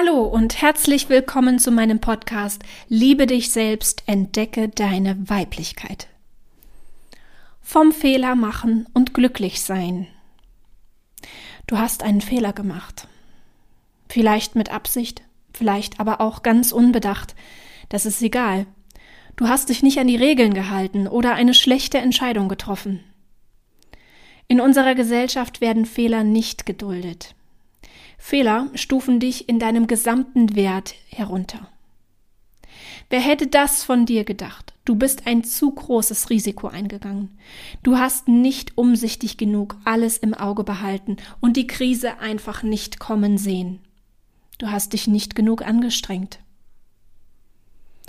[0.00, 6.06] Hallo und herzlich willkommen zu meinem Podcast Liebe dich selbst, entdecke deine Weiblichkeit.
[7.62, 10.06] Vom Fehler machen und glücklich sein.
[11.66, 13.08] Du hast einen Fehler gemacht.
[14.08, 15.22] Vielleicht mit Absicht,
[15.52, 17.34] vielleicht aber auch ganz unbedacht.
[17.88, 18.66] Das ist egal.
[19.34, 23.02] Du hast dich nicht an die Regeln gehalten oder eine schlechte Entscheidung getroffen.
[24.46, 27.34] In unserer Gesellschaft werden Fehler nicht geduldet.
[28.18, 31.68] Fehler stufen dich in deinem gesamten Wert herunter.
[33.08, 34.74] Wer hätte das von dir gedacht?
[34.84, 37.38] Du bist ein zu großes Risiko eingegangen.
[37.82, 43.38] Du hast nicht umsichtig genug alles im Auge behalten und die Krise einfach nicht kommen
[43.38, 43.80] sehen.
[44.58, 46.40] Du hast dich nicht genug angestrengt.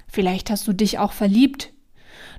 [0.07, 1.71] Vielleicht hast du dich auch verliebt.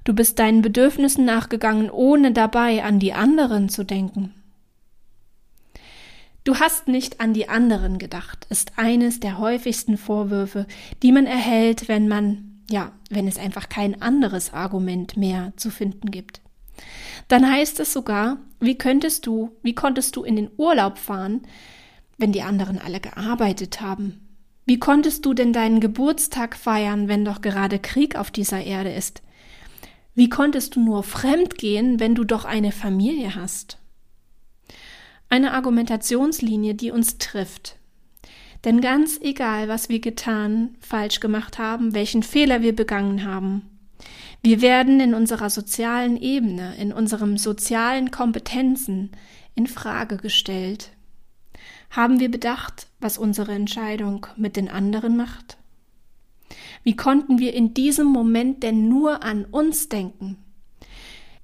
[0.04, 4.34] Du bist deinen Bedürfnissen nachgegangen, ohne dabei an die anderen zu denken.
[6.50, 10.66] Du hast nicht an die anderen gedacht, ist eines der häufigsten Vorwürfe,
[11.00, 16.10] die man erhält, wenn man, ja, wenn es einfach kein anderes Argument mehr zu finden
[16.10, 16.40] gibt.
[17.28, 21.42] Dann heißt es sogar, wie könntest du, wie konntest du in den Urlaub fahren,
[22.18, 24.20] wenn die anderen alle gearbeitet haben?
[24.66, 29.22] Wie konntest du denn deinen Geburtstag feiern, wenn doch gerade Krieg auf dieser Erde ist?
[30.16, 33.79] Wie konntest du nur fremd gehen, wenn du doch eine Familie hast?
[35.30, 37.76] Eine Argumentationslinie, die uns trifft.
[38.64, 43.62] Denn ganz egal, was wir getan, falsch gemacht haben, welchen Fehler wir begangen haben,
[44.42, 49.10] wir werden in unserer sozialen Ebene, in unseren sozialen Kompetenzen
[49.54, 50.90] in Frage gestellt.
[51.90, 55.58] Haben wir bedacht, was unsere Entscheidung mit den anderen macht?
[56.82, 60.38] Wie konnten wir in diesem Moment denn nur an uns denken?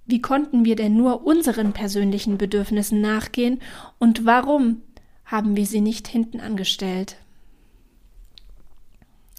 [0.06, 3.60] Wie konnten wir denn nur unseren persönlichen Bedürfnissen nachgehen
[3.98, 4.82] und warum
[5.24, 7.16] haben wir sie nicht hinten angestellt?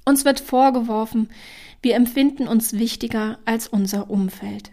[0.04, 1.30] Uns wird vorgeworfen,
[1.82, 4.72] wir empfinden uns wichtiger als unser Umfeld.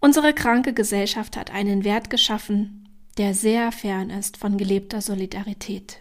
[0.00, 6.00] Unsere kranke Gesellschaft hat einen Wert geschaffen, der sehr fern ist von gelebter Solidarität.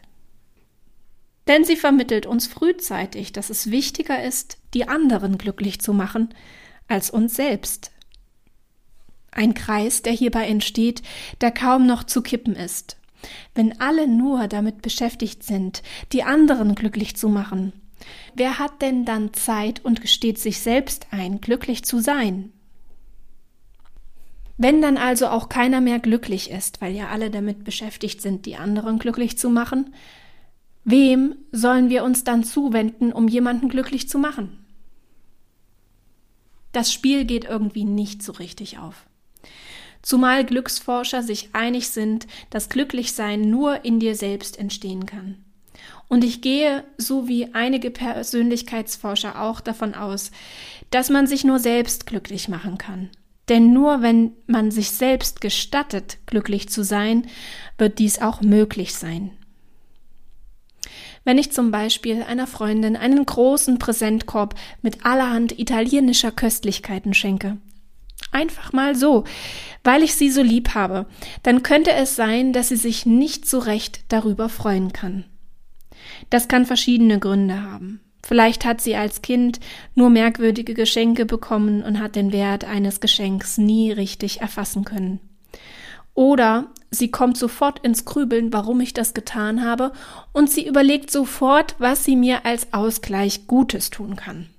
[1.47, 6.33] Denn sie vermittelt uns frühzeitig, dass es wichtiger ist, die anderen glücklich zu machen,
[6.87, 7.91] als uns selbst.
[9.31, 11.01] Ein Kreis, der hierbei entsteht,
[11.41, 12.97] der kaum noch zu kippen ist.
[13.55, 17.73] Wenn alle nur damit beschäftigt sind, die anderen glücklich zu machen,
[18.35, 22.51] wer hat denn dann Zeit und gesteht sich selbst ein, glücklich zu sein?
[24.57, 28.55] Wenn dann also auch keiner mehr glücklich ist, weil ja alle damit beschäftigt sind, die
[28.55, 29.93] anderen glücklich zu machen,
[30.83, 34.65] wem sollen wir uns dann zuwenden, um jemanden glücklich zu machen?
[36.71, 39.07] Das Spiel geht irgendwie nicht so richtig auf
[40.07, 45.43] zumal Glücksforscher sich einig sind, dass Glücklichsein nur in dir selbst entstehen kann.
[46.07, 50.31] Und ich gehe, so wie einige Persönlichkeitsforscher auch davon aus,
[50.91, 53.09] dass man sich nur selbst glücklich machen kann.
[53.49, 57.27] Denn nur wenn man sich selbst gestattet, glücklich zu sein,
[57.77, 59.31] wird dies auch möglich sein.
[61.25, 67.57] Wenn ich zum Beispiel einer Freundin einen großen Präsentkorb mit allerhand italienischer Köstlichkeiten schenke,
[68.31, 69.23] Einfach mal so,
[69.83, 71.05] weil ich sie so lieb habe,
[71.43, 75.25] dann könnte es sein, dass sie sich nicht so recht darüber freuen kann.
[76.29, 78.01] Das kann verschiedene Gründe haben.
[78.23, 79.59] Vielleicht hat sie als Kind
[79.95, 85.21] nur merkwürdige Geschenke bekommen und hat den Wert eines Geschenks nie richtig erfassen können.
[86.13, 89.93] Oder sie kommt sofort ins Grübeln, warum ich das getan habe,
[90.33, 94.49] und sie überlegt sofort, was sie mir als Ausgleich Gutes tun kann.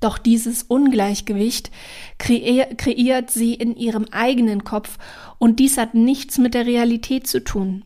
[0.00, 1.70] Doch dieses Ungleichgewicht
[2.18, 4.98] kreiert sie in ihrem eigenen Kopf
[5.38, 7.84] und dies hat nichts mit der Realität zu tun.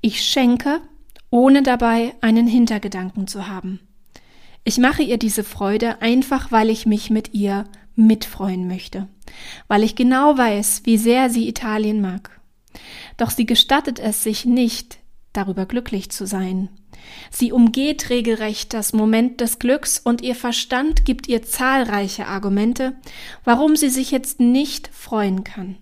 [0.00, 0.80] Ich schenke,
[1.30, 3.80] ohne dabei einen Hintergedanken zu haben.
[4.64, 7.64] Ich mache ihr diese Freude einfach, weil ich mich mit ihr
[7.96, 9.08] mitfreuen möchte,
[9.68, 12.40] weil ich genau weiß, wie sehr sie Italien mag.
[13.16, 14.98] Doch sie gestattet es sich nicht,
[15.32, 16.68] darüber glücklich zu sein.
[17.30, 22.94] Sie umgeht regelrecht das Moment des Glücks und ihr Verstand gibt ihr zahlreiche Argumente,
[23.44, 25.76] warum sie sich jetzt nicht freuen kann.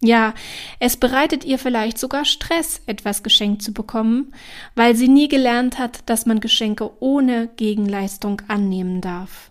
[0.00, 0.34] Ja,
[0.80, 4.34] es bereitet ihr vielleicht sogar Stress, etwas geschenkt zu bekommen,
[4.74, 9.50] weil sie nie gelernt hat, dass man Geschenke ohne Gegenleistung annehmen darf.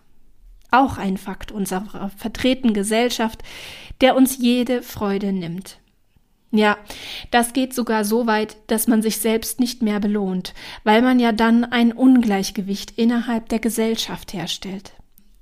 [0.70, 3.42] Auch ein Fakt unserer vertretenen Gesellschaft,
[4.02, 5.80] der uns jede Freude nimmt.
[6.56, 6.78] Ja,
[7.32, 10.54] das geht sogar so weit, dass man sich selbst nicht mehr belohnt,
[10.84, 14.94] weil man ja dann ein Ungleichgewicht innerhalb der Gesellschaft herstellt.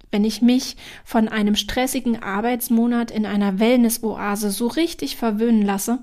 [0.09, 5.99] Wenn ich mich von einem stressigen Arbeitsmonat in einer Wellness-Oase so richtig verwöhnen lasse,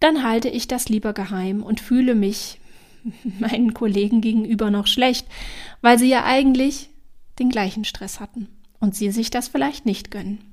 [0.00, 2.58] dann halte ich das lieber geheim und fühle mich
[3.38, 5.26] meinen Kollegen gegenüber noch schlecht,
[5.82, 6.88] weil sie ja eigentlich
[7.38, 8.48] den gleichen Stress hatten
[8.80, 10.47] und sie sich das vielleicht nicht gönnen.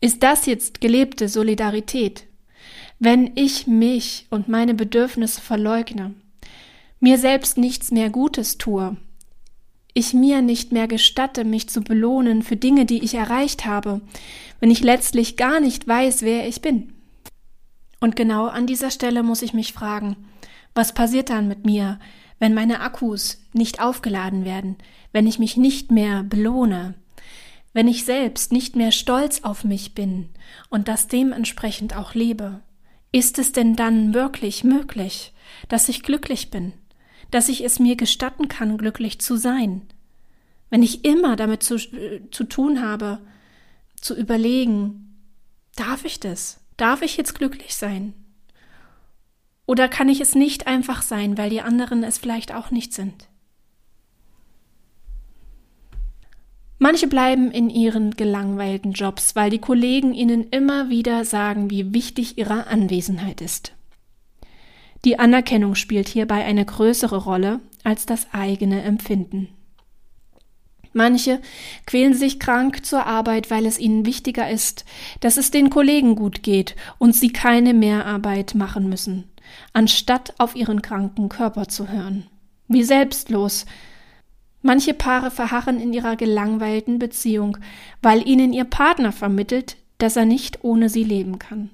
[0.00, 2.24] Ist das jetzt gelebte Solidarität?
[3.00, 6.14] Wenn ich mich und meine Bedürfnisse verleugne,
[7.00, 8.96] mir selbst nichts mehr Gutes tue,
[9.94, 14.00] ich mir nicht mehr gestatte, mich zu belohnen für Dinge, die ich erreicht habe,
[14.60, 16.92] wenn ich letztlich gar nicht weiß, wer ich bin.
[18.00, 20.16] Und genau an dieser Stelle muss ich mich fragen,
[20.74, 21.98] was passiert dann mit mir,
[22.38, 24.76] wenn meine Akkus nicht aufgeladen werden,
[25.12, 26.94] wenn ich mich nicht mehr belohne,
[27.72, 30.30] wenn ich selbst nicht mehr stolz auf mich bin
[30.68, 32.60] und das dementsprechend auch lebe?
[33.12, 35.32] Ist es denn dann wirklich möglich,
[35.68, 36.72] dass ich glücklich bin,
[37.30, 39.82] dass ich es mir gestatten kann, glücklich zu sein?
[40.70, 43.20] Wenn ich immer damit zu, äh, zu tun habe,
[44.00, 45.16] zu überlegen,
[45.76, 46.60] darf ich das?
[46.76, 48.14] Darf ich jetzt glücklich sein?
[49.66, 53.28] Oder kann ich es nicht einfach sein, weil die anderen es vielleicht auch nicht sind?
[56.78, 62.38] Manche bleiben in ihren gelangweilten Jobs, weil die Kollegen ihnen immer wieder sagen, wie wichtig
[62.38, 63.72] ihre Anwesenheit ist.
[65.04, 69.48] Die Anerkennung spielt hierbei eine größere Rolle als das eigene Empfinden.
[70.92, 71.40] Manche
[71.86, 74.84] quälen sich krank zur Arbeit, weil es ihnen wichtiger ist,
[75.20, 79.24] dass es den Kollegen gut geht und sie keine Mehrarbeit machen müssen,
[79.72, 82.26] anstatt auf ihren kranken Körper zu hören.
[82.68, 83.66] Wie selbstlos.
[84.60, 87.58] Manche Paare verharren in ihrer gelangweilten Beziehung,
[88.02, 91.70] weil ihnen ihr Partner vermittelt, dass er nicht ohne sie leben kann.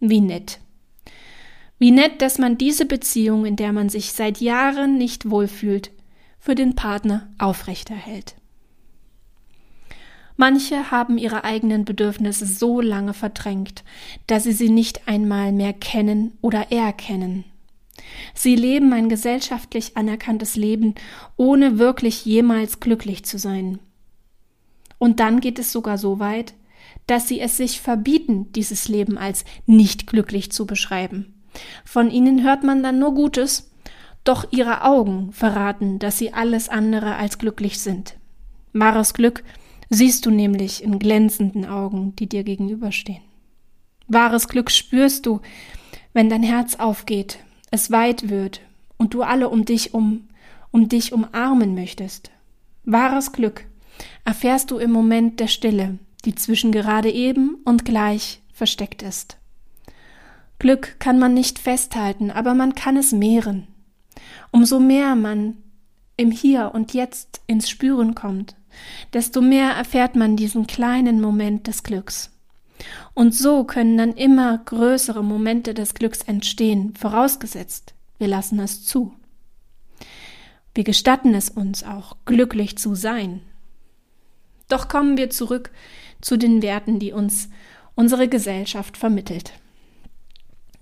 [0.00, 0.60] Wie nett.
[1.78, 5.92] Wie nett, dass man diese Beziehung, in der man sich seit Jahren nicht wohlfühlt,
[6.40, 8.34] für den Partner aufrechterhält.
[10.36, 13.82] Manche haben ihre eigenen Bedürfnisse so lange verdrängt,
[14.28, 17.44] dass sie sie nicht einmal mehr kennen oder erkennen.
[18.34, 20.94] Sie leben ein gesellschaftlich anerkanntes Leben,
[21.36, 23.78] ohne wirklich jemals glücklich zu sein.
[24.98, 26.54] Und dann geht es sogar so weit,
[27.06, 31.34] dass sie es sich verbieten, dieses Leben als nicht glücklich zu beschreiben.
[31.84, 33.70] Von ihnen hört man dann nur Gutes,
[34.24, 38.16] doch ihre Augen verraten, dass sie alles andere als glücklich sind.
[38.72, 39.42] Wahres Glück
[39.88, 43.22] siehst du nämlich in glänzenden Augen, die dir gegenüberstehen.
[44.06, 45.40] Wahres Glück spürst du,
[46.12, 47.38] wenn dein Herz aufgeht,
[47.70, 48.60] es weit wird
[48.96, 50.28] und du alle um dich um,
[50.70, 52.30] um dich umarmen möchtest.
[52.84, 53.64] Wahres Glück
[54.24, 59.36] erfährst du im Moment der Stille, die zwischen gerade eben und gleich versteckt ist.
[60.58, 63.68] Glück kann man nicht festhalten, aber man kann es mehren.
[64.50, 65.58] Umso mehr man
[66.16, 68.56] im Hier und Jetzt ins Spüren kommt,
[69.12, 72.30] desto mehr erfährt man diesen kleinen Moment des Glücks.
[73.14, 79.14] Und so können dann immer größere Momente des Glücks entstehen, vorausgesetzt, wir lassen es zu.
[80.74, 83.40] Wir gestatten es uns auch, glücklich zu sein.
[84.68, 85.70] Doch kommen wir zurück
[86.20, 87.48] zu den Werten, die uns
[87.94, 89.52] unsere Gesellschaft vermittelt.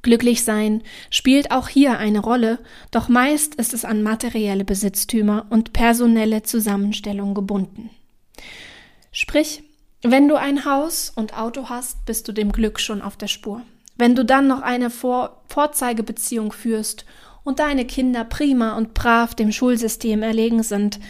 [0.02, 2.58] Glücklich sein spielt auch hier eine Rolle,
[2.90, 7.90] doch meist ist es an materielle Besitztümer und personelle Zusammenstellung gebunden.
[9.10, 9.64] Sprich,
[10.02, 13.62] wenn du ein Haus und Auto hast, bist du dem Glück schon auf der Spur.
[13.96, 17.06] Wenn du dann noch eine Vor Vorzeigebeziehung führst
[17.44, 21.00] und deine Kinder prima und brav dem Schulsystem erlegen sind,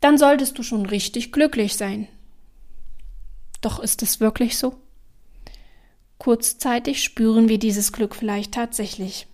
[0.00, 2.08] dann solltest du schon richtig glücklich sein.
[3.60, 4.76] Doch ist es wirklich so?
[6.18, 9.26] Kurzzeitig spüren wir dieses Glück vielleicht tatsächlich.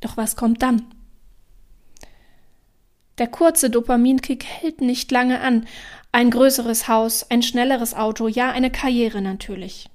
[0.00, 0.93] Doch was kommt dann?
[3.18, 5.66] Der kurze Dopaminkick hält nicht lange an.
[6.12, 9.88] Ein größeres Haus, ein schnelleres Auto, ja eine Karriere natürlich.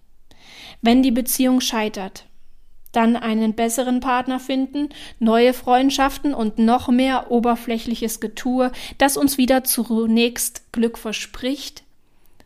[0.82, 2.26] Wenn die Beziehung scheitert,
[2.92, 9.64] dann einen besseren Partner finden, neue Freundschaften und noch mehr oberflächliches Getue, das uns wieder
[9.64, 11.84] zunächst Glück verspricht,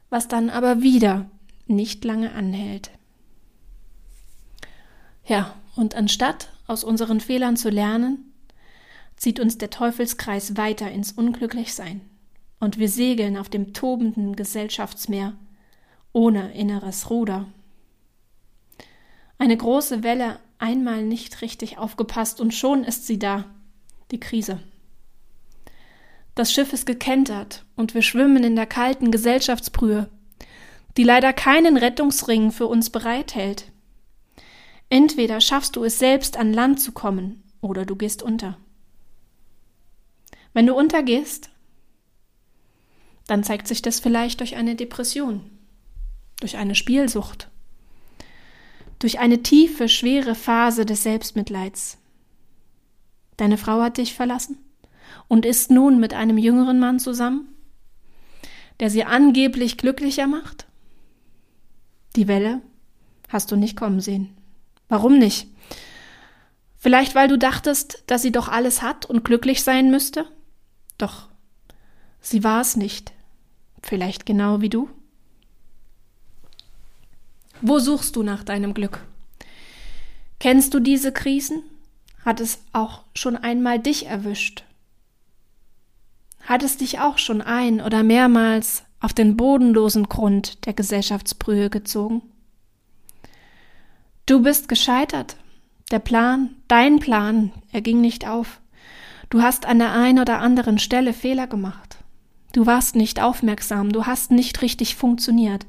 [0.09, 1.29] was dann aber wieder
[1.67, 2.91] nicht lange anhält.
[5.25, 8.32] Ja, und anstatt aus unseren Fehlern zu lernen,
[9.23, 12.01] zieht uns der Teufelskreis weiter ins Unglücklichsein
[12.59, 15.31] und wir segeln auf dem tobenden Gesellschaftsmeer
[16.11, 17.47] ohne inneres Ruder.
[19.37, 23.45] Eine große Welle, einmal nicht richtig aufgepasst und schon ist sie da,
[24.11, 24.59] die Krise.
[26.35, 30.09] Das Schiff ist gekentert und wir schwimmen in der kalten Gesellschaftsbrühe,
[30.97, 33.71] die leider keinen Rettungsring für uns bereithält.
[34.89, 38.57] Entweder schaffst du es selbst an Land zu kommen, oder du gehst unter.
[40.53, 41.49] Wenn du untergehst,
[43.27, 45.49] dann zeigt sich das vielleicht durch eine Depression,
[46.39, 47.49] durch eine Spielsucht,
[48.99, 51.97] durch eine tiefe, schwere Phase des Selbstmitleids.
[53.37, 54.57] Deine Frau hat dich verlassen
[55.27, 57.47] und ist nun mit einem jüngeren Mann zusammen,
[58.79, 60.67] der sie angeblich glücklicher macht?
[62.15, 62.61] Die Welle
[63.29, 64.37] hast du nicht kommen sehen.
[64.87, 65.47] Warum nicht?
[66.77, 70.27] Vielleicht weil du dachtest, dass sie doch alles hat und glücklich sein müsste?
[70.97, 71.27] Doch,
[72.21, 73.13] sie war es nicht.
[73.81, 74.89] Vielleicht genau wie du?
[77.61, 79.05] Wo suchst du nach deinem Glück?
[80.39, 81.63] Kennst du diese Krisen?
[82.25, 84.63] Hat es auch schon einmal dich erwischt?
[86.41, 92.21] Hat es dich auch schon ein oder mehrmals auf den bodenlosen Grund der Gesellschaftsbrühe gezogen?
[94.25, 95.37] Du bist gescheitert.
[95.91, 98.59] Der Plan, dein Plan, er ging nicht auf.
[99.33, 101.97] Du hast an der einen oder anderen Stelle Fehler gemacht.
[102.51, 105.65] Du warst nicht aufmerksam, du hast nicht richtig funktioniert.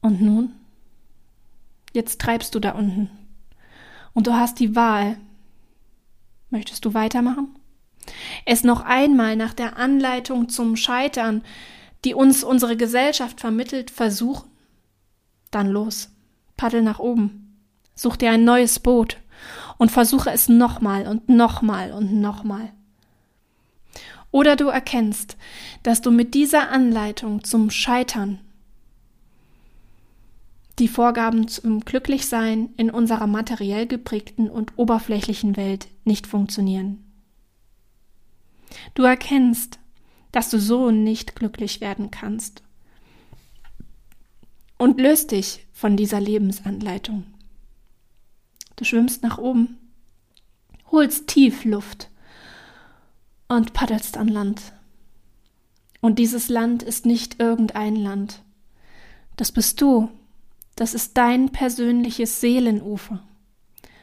[0.00, 0.52] Und nun?
[1.92, 3.10] Jetzt treibst du da unten.
[4.12, 5.16] Und du hast die Wahl.
[6.50, 7.48] Möchtest du weitermachen?
[8.44, 11.42] Es noch einmal nach der Anleitung zum Scheitern,
[12.04, 14.48] die uns unsere Gesellschaft vermittelt, versuchen?
[15.50, 16.12] Dann los.
[16.56, 17.58] Paddel nach oben.
[17.96, 19.16] Such dir ein neues Boot
[19.78, 22.72] und versuche es nochmal und nochmal und nochmal.
[24.30, 25.36] Oder du erkennst,
[25.82, 28.40] dass du mit dieser Anleitung zum Scheitern
[30.80, 37.04] die Vorgaben zum Glücklichsein in unserer materiell geprägten und oberflächlichen Welt nicht funktionieren.
[38.94, 39.78] Du erkennst,
[40.32, 42.62] dass du so nicht glücklich werden kannst
[44.78, 47.24] und löst dich von dieser Lebensanleitung.
[48.76, 49.78] Du schwimmst nach oben,
[50.90, 52.10] holst tief Luft
[53.48, 54.72] und paddelst an Land.
[56.00, 58.42] Und dieses Land ist nicht irgendein Land.
[59.36, 60.10] Das bist du,
[60.76, 63.22] das ist dein persönliches Seelenufer,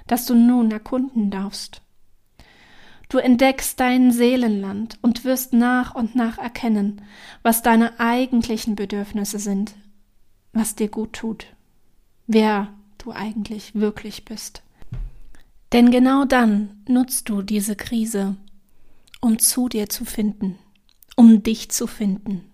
[0.08, 1.82] das du nun erkunden darfst.
[3.10, 7.02] Du entdeckst dein Seelenland und wirst nach und nach erkennen,
[7.44, 9.76] was deine eigentlichen Bedürfnisse sind,
[10.54, 11.48] was dir gut tut,
[12.26, 12.74] wer
[13.04, 14.64] du eigentlich wirklich bist.
[15.74, 18.36] Denn genau dann nutzt du diese Krise,
[19.22, 20.58] um zu dir zu finden,
[21.16, 22.52] um dich zu finden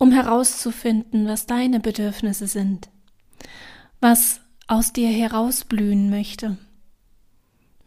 [0.00, 2.88] um herauszufinden, was deine Bedürfnisse sind,
[4.00, 6.56] was aus dir herausblühen möchte,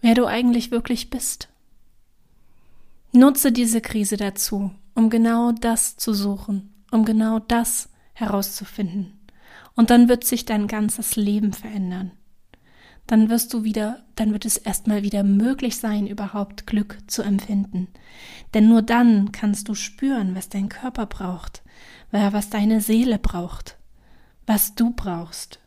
[0.01, 1.49] wer du eigentlich wirklich bist.
[3.13, 9.19] Nutze diese Krise dazu, um genau das zu suchen, um genau das herauszufinden.
[9.75, 12.11] Und dann wird sich dein ganzes Leben verändern.
[13.07, 17.89] Dann wirst du wieder, dann wird es erstmal wieder möglich sein, überhaupt Glück zu empfinden.
[18.53, 21.63] Denn nur dann kannst du spüren, was dein Körper braucht,
[22.11, 23.77] was deine Seele braucht,
[24.45, 25.59] was du brauchst.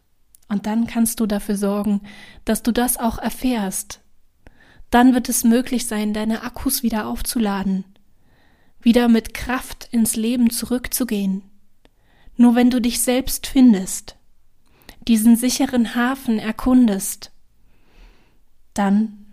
[0.48, 2.02] Und dann kannst du dafür sorgen,
[2.44, 4.00] dass du das auch erfährst.
[4.90, 7.84] Dann wird es möglich sein, deine Akkus wieder aufzuladen,
[8.80, 11.42] wieder mit Kraft ins Leben zurückzugehen.
[12.36, 14.16] Nur wenn du dich selbst findest,
[15.08, 17.32] diesen sicheren Hafen erkundest,
[18.74, 19.26] dann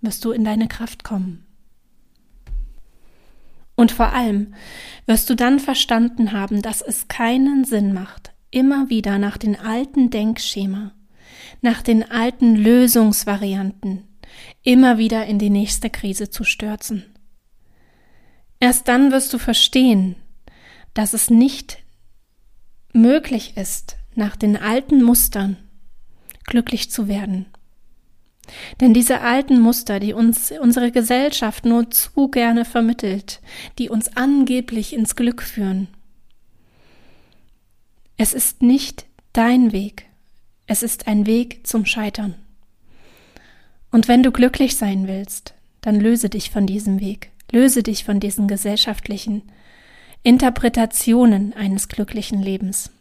[0.00, 1.46] wirst du in deine Kraft kommen.
[3.74, 4.54] Und vor allem
[5.06, 10.10] wirst du dann verstanden haben, dass es keinen Sinn macht, immer wieder nach den alten
[10.10, 10.92] Denkschema,
[11.62, 14.04] nach den alten Lösungsvarianten,
[14.62, 17.04] immer wieder in die nächste Krise zu stürzen.
[18.60, 20.16] Erst dann wirst du verstehen,
[20.94, 21.78] dass es nicht
[22.92, 25.56] möglich ist, nach den alten Mustern
[26.44, 27.46] glücklich zu werden.
[28.80, 33.40] Denn diese alten Muster, die uns unsere Gesellschaft nur zu gerne vermittelt,
[33.78, 35.88] die uns angeblich ins Glück führen,
[38.16, 40.06] es ist nicht dein Weg,
[40.66, 42.34] es ist ein Weg zum Scheitern.
[43.90, 48.20] Und wenn du glücklich sein willst, dann löse dich von diesem Weg, löse dich von
[48.20, 49.42] diesen gesellschaftlichen
[50.24, 52.92] Interpretationen eines glücklichen Lebens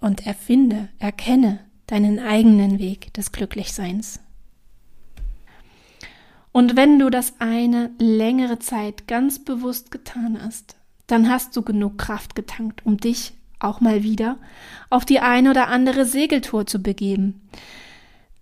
[0.00, 4.20] und erfinde, erkenne deinen eigenen Weg des Glücklichseins.
[6.52, 10.76] Und wenn du das eine längere Zeit ganz bewusst getan hast,
[11.06, 14.36] dann hast du genug Kraft getankt, um dich auch mal wieder
[14.90, 17.48] auf die eine oder andere Segeltour zu begeben.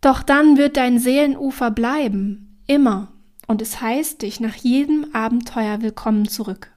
[0.01, 3.13] Doch dann wird dein Seelenufer bleiben, immer,
[3.47, 6.74] und es heißt dich nach jedem Abenteuer willkommen zurück.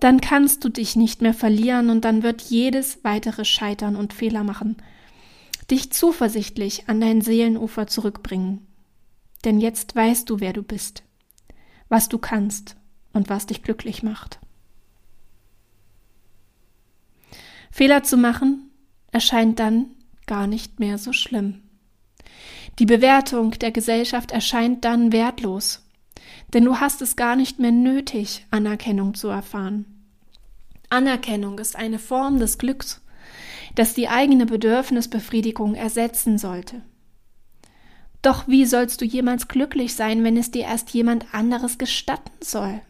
[0.00, 4.44] Dann kannst du dich nicht mehr verlieren und dann wird jedes weitere Scheitern und Fehler
[4.44, 4.76] machen,
[5.70, 8.66] dich zuversichtlich an dein Seelenufer zurückbringen
[9.44, 11.02] denn jetzt weißt du, wer du bist,
[11.88, 12.76] was du kannst
[13.12, 14.38] und was dich glücklich macht.
[17.70, 18.70] Fehler zu machen
[19.10, 19.90] erscheint dann
[20.26, 21.62] gar nicht mehr so schlimm.
[22.78, 25.81] Die Bewertung der Gesellschaft erscheint dann wertlos,
[26.52, 29.86] denn du hast es gar nicht mehr nötig, Anerkennung zu erfahren.
[30.90, 33.00] Anerkennung ist eine Form des Glücks,
[33.74, 36.82] das die eigene Bedürfnisbefriedigung ersetzen sollte.
[38.20, 42.80] Doch wie sollst du jemals glücklich sein, wenn es dir erst jemand anderes gestatten soll?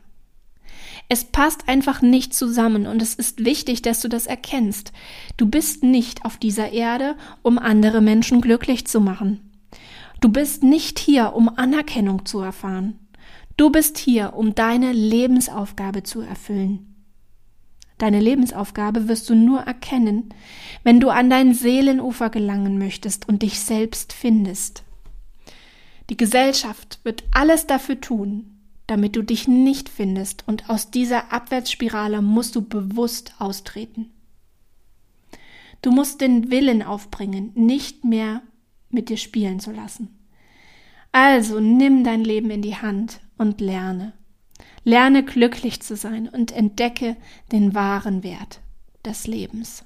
[1.08, 4.92] Es passt einfach nicht zusammen und es ist wichtig, dass du das erkennst.
[5.36, 9.50] Du bist nicht auf dieser Erde, um andere Menschen glücklich zu machen.
[10.20, 12.98] Du bist nicht hier, um Anerkennung zu erfahren.
[13.56, 16.92] Du bist hier, um deine Lebensaufgabe zu erfüllen.
[17.98, 20.30] Deine Lebensaufgabe wirst du nur erkennen,
[20.82, 24.82] wenn du an dein Seelenufer gelangen möchtest und dich selbst findest.
[26.10, 32.22] Die Gesellschaft wird alles dafür tun, damit du dich nicht findest und aus dieser Abwärtsspirale
[32.22, 34.10] musst du bewusst austreten.
[35.80, 38.42] Du musst den Willen aufbringen, nicht mehr
[38.90, 40.08] mit dir spielen zu lassen.
[41.12, 44.14] Also nimm dein Leben in die Hand und lerne.
[44.84, 47.16] Lerne glücklich zu sein und entdecke
[47.52, 48.60] den wahren Wert
[49.04, 49.84] des Lebens.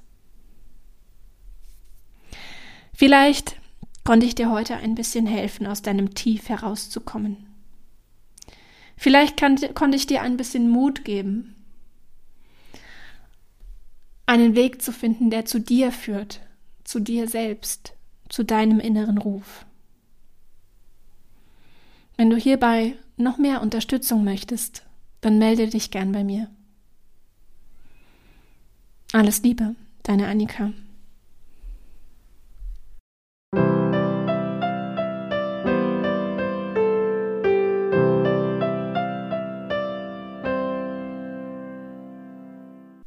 [2.95, 3.57] Vielleicht
[4.05, 7.47] konnte ich dir heute ein bisschen helfen, aus deinem Tief herauszukommen.
[8.97, 11.57] Vielleicht kann, konnte ich dir ein bisschen Mut geben,
[14.25, 16.41] einen Weg zu finden, der zu dir führt,
[16.85, 17.95] zu dir selbst,
[18.29, 19.67] zu deinem inneren Ruf.
[22.17, 24.85] Wenn du hierbei noch mehr Unterstützung möchtest,
[25.21, 26.51] dann melde dich gern bei mir.
[29.13, 30.73] Alles Liebe, deine Annika.